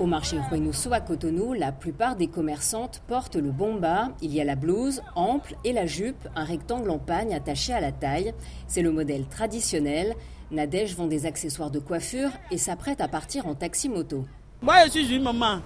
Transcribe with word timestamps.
Au 0.00 0.06
marché 0.06 0.38
Huenusu 0.52 0.92
à 0.92 1.00
Cotonou, 1.00 1.54
la 1.54 1.72
plupart 1.72 2.14
des 2.14 2.28
commerçantes 2.28 3.02
portent 3.08 3.34
le 3.34 3.50
bomba. 3.50 4.10
Il 4.22 4.32
y 4.32 4.40
a 4.40 4.44
la 4.44 4.54
blouse 4.54 5.02
ample 5.16 5.56
et 5.64 5.72
la 5.72 5.86
jupe, 5.86 6.28
un 6.36 6.44
rectangle 6.44 6.90
en 6.90 6.98
pagne 6.98 7.34
attaché 7.34 7.72
à 7.72 7.80
la 7.80 7.90
taille. 7.90 8.32
C'est 8.68 8.82
le 8.82 8.92
modèle 8.92 9.26
traditionnel. 9.26 10.14
Nadège 10.52 10.94
vend 10.94 11.08
des 11.08 11.26
accessoires 11.26 11.72
de 11.72 11.80
coiffure 11.80 12.30
et 12.52 12.58
s'apprête 12.58 13.00
à 13.00 13.08
partir 13.08 13.48
en 13.48 13.56
taxi-moto. 13.56 14.24
Moi, 14.62 14.76
je 14.84 14.90
suis 14.90 15.16
une 15.16 15.24
maman. 15.24 15.58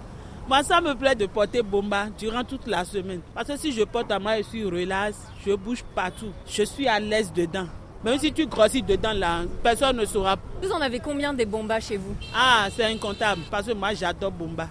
Moi, 0.47 0.63
ça 0.63 0.81
me 0.81 0.95
plaît 0.95 1.13
de 1.13 1.27
porter 1.27 1.61
bomba 1.61 2.07
durant 2.17 2.43
toute 2.43 2.65
la 2.65 2.85
semaine. 2.85 3.21
Parce 3.35 3.47
que 3.47 3.57
si 3.57 3.71
je 3.71 3.83
porte 3.83 4.11
à 4.11 4.17
moi, 4.17 4.37
je 4.37 4.43
suis 4.43 4.65
relax, 4.65 5.15
je 5.45 5.53
bouge 5.53 5.83
partout. 5.93 6.31
Je 6.47 6.63
suis 6.63 6.87
à 6.87 6.99
l'aise 6.99 7.31
dedans. 7.31 7.67
Même 8.03 8.19
si 8.19 8.33
tu 8.33 8.45
grossis 8.47 8.81
dedans 8.81 9.13
là, 9.13 9.43
personne 9.63 9.95
ne 9.95 10.05
saura. 10.05 10.37
Vous 10.61 10.71
en 10.71 10.81
avez 10.81 10.99
combien 10.99 11.33
des 11.33 11.45
bombas 11.45 11.79
chez 11.79 11.95
vous? 11.95 12.13
Ah, 12.35 12.67
c'est 12.75 12.83
incontable 12.83 13.43
parce 13.49 13.67
que 13.67 13.71
moi 13.71 13.93
j'adore 13.93 14.31
bomba. 14.31 14.67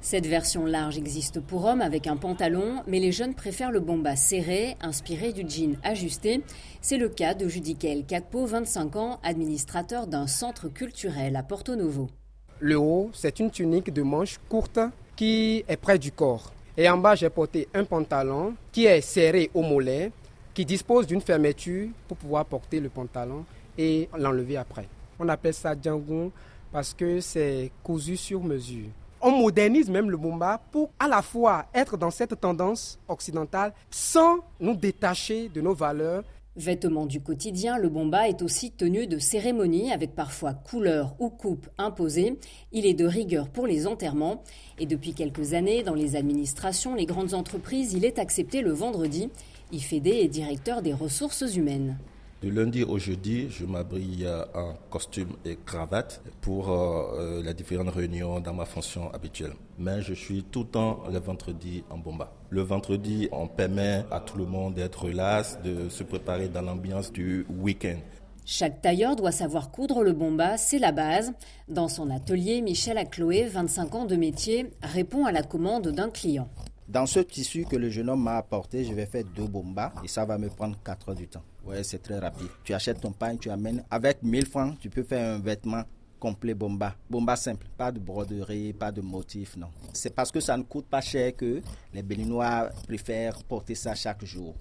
Cette 0.00 0.26
version 0.26 0.66
large 0.66 0.98
existe 0.98 1.38
pour 1.40 1.64
hommes 1.64 1.80
avec 1.80 2.08
un 2.08 2.16
pantalon, 2.16 2.82
mais 2.88 2.98
les 2.98 3.12
jeunes 3.12 3.34
préfèrent 3.34 3.70
le 3.70 3.78
bomba 3.78 4.16
serré, 4.16 4.76
inspiré 4.80 5.32
du 5.32 5.48
jean 5.48 5.76
ajusté. 5.84 6.42
C'est 6.80 6.98
le 6.98 7.08
cas 7.08 7.34
de 7.34 7.46
Judicael 7.46 8.04
Cacpo, 8.04 8.46
25 8.46 8.96
ans, 8.96 9.20
administrateur 9.22 10.08
d'un 10.08 10.26
centre 10.26 10.68
culturel 10.68 11.36
à 11.36 11.44
Porto 11.44 11.76
Novo. 11.76 12.08
Le 12.58 12.76
haut, 12.76 13.10
c'est 13.12 13.38
une 13.38 13.50
tunique 13.52 13.92
de 13.92 14.02
manches 14.02 14.38
courte 14.48 14.80
qui 15.14 15.64
est 15.68 15.76
près 15.76 16.00
du 16.00 16.10
corps. 16.10 16.52
Et 16.76 16.90
en 16.90 16.98
bas, 16.98 17.14
j'ai 17.14 17.30
porté 17.30 17.68
un 17.74 17.84
pantalon 17.84 18.54
qui 18.72 18.86
est 18.86 19.00
serré 19.00 19.50
au 19.54 19.62
mollet 19.62 20.10
qui 20.56 20.64
dispose 20.64 21.06
d'une 21.06 21.20
fermeture 21.20 21.90
pour 22.08 22.16
pouvoir 22.16 22.46
porter 22.46 22.80
le 22.80 22.88
pantalon 22.88 23.44
et 23.76 24.08
l'enlever 24.16 24.56
après. 24.56 24.88
On 25.18 25.28
appelle 25.28 25.52
ça 25.52 25.74
django 25.78 26.32
parce 26.72 26.94
que 26.94 27.20
c'est 27.20 27.70
cousu 27.82 28.16
sur 28.16 28.42
mesure. 28.42 28.86
On 29.20 29.32
modernise 29.32 29.90
même 29.90 30.10
le 30.10 30.16
bomba 30.16 30.58
pour 30.72 30.88
à 30.98 31.08
la 31.08 31.20
fois 31.20 31.66
être 31.74 31.98
dans 31.98 32.10
cette 32.10 32.40
tendance 32.40 32.98
occidentale 33.06 33.74
sans 33.90 34.38
nous 34.58 34.74
détacher 34.74 35.50
de 35.50 35.60
nos 35.60 35.74
valeurs 35.74 36.24
Vêtement 36.56 37.04
du 37.04 37.20
quotidien, 37.20 37.76
le 37.76 37.90
bomba 37.90 38.30
est 38.30 38.40
aussi 38.40 38.70
tenu 38.70 39.06
de 39.06 39.18
cérémonie 39.18 39.92
avec 39.92 40.14
parfois 40.14 40.54
couleur 40.54 41.14
ou 41.18 41.28
coupe 41.28 41.68
imposée. 41.76 42.38
Il 42.72 42.86
est 42.86 42.94
de 42.94 43.04
rigueur 43.04 43.50
pour 43.50 43.66
les 43.66 43.86
enterrements 43.86 44.42
et 44.78 44.86
depuis 44.86 45.12
quelques 45.12 45.52
années, 45.52 45.82
dans 45.82 45.92
les 45.92 46.16
administrations, 46.16 46.94
les 46.94 47.04
grandes 47.04 47.34
entreprises, 47.34 47.92
il 47.92 48.06
est 48.06 48.18
accepté 48.18 48.62
le 48.62 48.72
vendredi. 48.72 49.28
IFED 49.70 50.06
est 50.06 50.28
directeur 50.28 50.80
des 50.80 50.94
ressources 50.94 51.56
humaines. 51.56 51.98
De 52.46 52.52
lundi 52.52 52.84
au 52.84 52.96
jeudi, 52.96 53.50
je 53.50 53.66
m'habille 53.66 54.24
en 54.54 54.74
costume 54.88 55.30
et 55.44 55.58
cravate 55.66 56.22
pour 56.40 56.70
euh, 56.70 57.40
euh, 57.40 57.42
les 57.42 57.54
différentes 57.54 57.88
réunions 57.88 58.38
dans 58.38 58.54
ma 58.54 58.64
fonction 58.64 59.12
habituelle. 59.12 59.50
Mais 59.80 60.00
je 60.00 60.14
suis 60.14 60.44
tout 60.44 60.60
le 60.60 60.68
temps 60.68 61.02
le 61.10 61.18
vendredi 61.18 61.82
en 61.90 61.98
bomba. 61.98 62.32
Le 62.50 62.60
vendredi, 62.60 63.28
on 63.32 63.48
permet 63.48 64.04
à 64.12 64.20
tout 64.20 64.38
le 64.38 64.44
monde 64.44 64.74
d'être 64.74 65.06
relax, 65.06 65.58
de 65.64 65.88
se 65.88 66.04
préparer 66.04 66.46
dans 66.48 66.62
l'ambiance 66.62 67.10
du 67.10 67.44
week-end. 67.50 67.98
Chaque 68.44 68.80
tailleur 68.80 69.16
doit 69.16 69.32
savoir 69.32 69.72
coudre 69.72 70.04
le 70.04 70.12
bomba, 70.12 70.56
c'est 70.56 70.78
la 70.78 70.92
base. 70.92 71.32
Dans 71.66 71.88
son 71.88 72.10
atelier, 72.10 72.60
Michel 72.60 72.96
Acloé, 72.96 73.48
25 73.48 73.94
ans 73.96 74.04
de 74.04 74.14
métier, 74.14 74.70
répond 74.84 75.24
à 75.24 75.32
la 75.32 75.42
commande 75.42 75.88
d'un 75.88 76.10
client. 76.10 76.48
Dans 76.88 77.06
ce 77.06 77.18
tissu 77.18 77.64
que 77.64 77.74
le 77.74 77.90
jeune 77.90 78.08
homme 78.08 78.22
m'a 78.22 78.36
apporté, 78.36 78.84
je 78.84 78.94
vais 78.94 79.06
faire 79.06 79.24
deux 79.34 79.48
bombas 79.48 79.92
et 80.04 80.08
ça 80.08 80.24
va 80.24 80.38
me 80.38 80.48
prendre 80.48 80.78
4 80.84 81.08
heures 81.08 81.14
du 81.16 81.26
temps. 81.26 81.42
Ouais, 81.64 81.82
c'est 81.82 81.98
très 81.98 82.18
rapide. 82.20 82.46
Tu 82.62 82.72
achètes 82.74 83.00
ton 83.00 83.10
pain, 83.10 83.36
tu 83.36 83.50
amènes. 83.50 83.82
Avec 83.90 84.22
1000 84.22 84.46
francs, 84.46 84.78
tu 84.78 84.88
peux 84.88 85.02
faire 85.02 85.34
un 85.34 85.40
vêtement 85.40 85.82
complet 86.20 86.54
bomba. 86.54 86.94
Bomba 87.10 87.34
simple, 87.34 87.66
pas 87.76 87.90
de 87.90 87.98
broderie, 87.98 88.72
pas 88.72 88.92
de 88.92 89.00
motif, 89.00 89.56
non. 89.56 89.68
C'est 89.92 90.14
parce 90.14 90.30
que 90.30 90.38
ça 90.38 90.56
ne 90.56 90.62
coûte 90.62 90.86
pas 90.86 91.00
cher 91.00 91.34
que 91.34 91.60
les 91.92 92.02
Béninois 92.04 92.70
préfèrent 92.86 93.42
porter 93.42 93.74
ça 93.74 93.96
chaque 93.96 94.24
jour. 94.24 94.54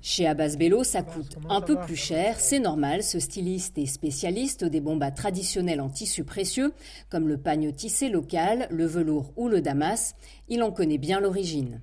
Chez 0.00 0.26
Abbas 0.26 0.56
Bello, 0.58 0.84
ça 0.84 1.02
coûte 1.02 1.36
un 1.48 1.60
peu 1.60 1.78
plus 1.80 1.96
cher, 1.96 2.40
c'est 2.40 2.58
normal, 2.58 3.02
ce 3.02 3.18
styliste 3.18 3.78
est 3.78 3.86
spécialiste 3.86 4.64
des 4.64 4.80
bombas 4.80 5.10
traditionnels 5.10 5.80
en 5.80 5.88
tissu 5.88 6.24
précieux, 6.24 6.72
comme 7.10 7.28
le 7.28 7.38
pagne 7.38 7.72
tissé 7.72 8.08
local, 8.08 8.66
le 8.70 8.86
velours 8.86 9.32
ou 9.36 9.48
le 9.48 9.60
damas. 9.60 10.14
Il 10.48 10.62
en 10.62 10.72
connaît 10.72 10.98
bien 10.98 11.20
l'origine. 11.20 11.80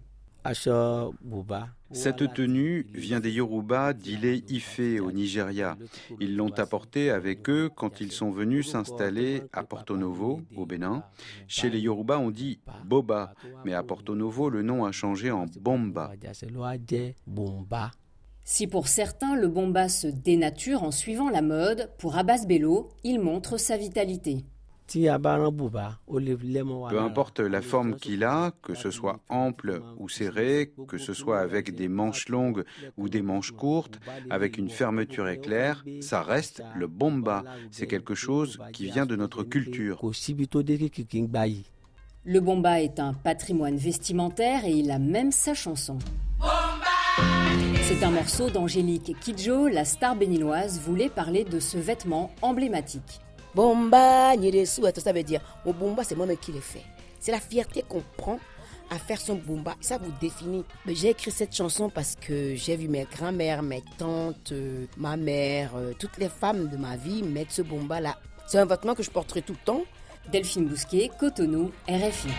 Cette 1.92 2.34
tenue 2.34 2.88
vient 2.94 3.20
des 3.20 3.32
Yoruba 3.32 3.94
d'Ile 3.94 4.44
Ife 4.50 4.80
au 5.02 5.12
Nigeria. 5.12 5.78
Ils 6.20 6.36
l'ont 6.36 6.52
apportée 6.58 7.10
avec 7.10 7.50
eux 7.50 7.70
quand 7.76 8.00
ils 8.00 8.12
sont 8.12 8.32
venus 8.32 8.70
s'installer 8.70 9.44
à 9.54 9.64
Porto 9.64 9.98
Novo, 9.98 10.42
au 10.56 10.66
Bénin. 10.66 11.04
Chez 11.48 11.70
les 11.70 11.80
Yoruba, 11.80 12.20
on 12.20 12.32
dit 12.32 12.60
Boba, 12.86 13.34
mais 13.66 13.74
à 13.74 13.84
Porto 13.84 14.16
Novo, 14.16 14.50
le 14.50 14.62
nom 14.62 14.86
a 14.86 14.92
changé 14.92 15.32
en 15.32 15.46
Bomba. 15.60 16.12
Si 18.44 18.66
pour 18.66 18.88
certains 18.88 19.36
le 19.36 19.48
bomba 19.48 19.90
se 19.90 20.08
dénature 20.08 20.82
en 20.82 20.90
suivant 20.90 21.30
la 21.30 21.44
mode, 21.44 21.92
pour 22.00 22.18
Abbas 22.18 22.46
Bello, 22.48 22.90
il 23.04 23.20
montre 23.20 23.58
sa 23.58 23.78
vitalité. 23.78 24.44
Peu 26.90 27.00
importe 27.00 27.40
la 27.40 27.62
forme 27.62 27.96
qu'il 27.96 28.24
a, 28.24 28.52
que 28.62 28.74
ce 28.74 28.92
soit 28.92 29.20
ample 29.30 29.82
ou 29.98 30.10
serré, 30.10 30.74
que 30.88 30.98
ce 30.98 31.14
soit 31.14 31.40
avec 31.40 31.76
des 31.76 31.88
manches 31.88 32.30
longues 32.30 32.64
ou 32.98 33.10
des 33.10 33.22
manches 33.22 33.52
courtes, 33.52 34.00
avec 34.30 34.58
une 34.58 34.70
fermeture 34.70 35.28
éclair, 35.30 35.86
ça 36.02 36.24
reste 36.24 36.64
le 36.76 36.88
bomba. 36.88 37.44
C'est 37.72 37.88
quelque 37.88 38.16
chose 38.16 38.60
qui 38.74 38.86
vient 38.86 39.06
de 39.06 39.16
notre 39.16 39.44
culture. 39.44 40.02
Le 42.26 42.40
bomba 42.42 42.82
est 42.82 43.00
un 43.00 43.14
patrimoine 43.14 43.78
vestimentaire 43.78 44.66
et 44.66 44.72
il 44.72 44.92
a 44.92 45.00
même 45.00 45.32
sa 45.32 45.54
chanson. 45.54 45.98
C'est 47.84 48.04
un 48.04 48.12
morceau 48.12 48.50
d'Angélique 48.50 49.16
Kidjo, 49.20 49.68
la 49.68 49.86
star 49.86 50.16
béninoise, 50.16 50.80
voulait 50.80 51.10
parler 51.10 51.44
de 51.44 51.60
ce 51.60 51.78
vêtement 51.78 52.32
emblématique. 52.42 53.22
Bomba, 53.56 54.34
ça 54.96 55.12
veut 55.14 55.24
dire 55.24 55.42
mon 55.66 55.74
bomba, 55.74 56.04
c'est 56.04 56.16
moi-même 56.16 56.38
qui 56.38 56.52
l'ai 56.52 56.62
fait. 56.62 56.84
C'est 57.20 57.32
la 57.32 57.40
fierté 57.40 57.84
qu'on 57.88 58.04
prend 58.18 58.40
à 58.90 58.98
faire 58.98 59.20
son 59.20 59.36
bomba. 59.36 59.76
Ça 59.82 59.98
vous 59.98 60.12
définit. 60.20 60.64
J'ai 60.88 61.10
écrit 61.10 61.32
cette 61.32 61.56
chanson 61.56 61.90
parce 61.90 62.16
que 62.16 62.56
j'ai 62.56 62.76
vu 62.76 62.88
mes 62.88 63.06
grands-mères, 63.06 63.62
mes 63.62 63.84
tantes, 63.98 64.52
euh, 64.52 64.86
ma 64.98 65.18
mère, 65.18 65.72
euh, 65.76 65.94
toutes 65.98 66.18
les 66.18 66.30
femmes 66.30 66.70
de 66.70 66.78
ma 66.78 66.96
vie 66.96 67.24
mettre 67.24 67.52
ce 67.52 67.62
bomba-là. 67.62 68.18
C'est 68.48 68.58
un 68.58 68.66
vêtement 68.66 68.96
que 68.96 69.04
je 69.04 69.12
porterai 69.12 69.42
tout 69.42 69.54
le 69.54 69.66
temps. 69.66 69.84
Delphine 70.32 70.68
Bousquet, 70.68 71.10
Cotonou, 71.20 71.72
RFI. 71.88 72.30